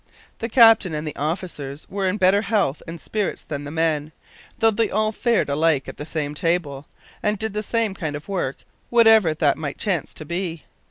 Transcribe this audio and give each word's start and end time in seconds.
The 0.39 0.49
captain 0.49 0.95
and 0.95 1.13
officers 1.15 1.87
were 1.87 2.07
in 2.07 2.17
better 2.17 2.41
health 2.41 2.81
and 2.87 2.99
spirits 2.99 3.43
than 3.43 3.65
the 3.65 3.69
men, 3.69 4.11
though 4.57 4.71
they 4.71 4.89
all 4.89 5.11
fared 5.11 5.47
alike 5.47 5.87
at 5.87 5.97
the 5.97 6.07
same 6.07 6.33
table, 6.33 6.87
and 7.21 7.37
did 7.37 7.53
the 7.53 7.61
same 7.61 7.93
kind 7.93 8.15
of 8.15 8.27
work, 8.27 8.57
whatever 8.89 9.35
that 9.35 9.59
might 9.59 9.77
chance 9.77 10.15
to 10.15 10.25
be. 10.25 10.63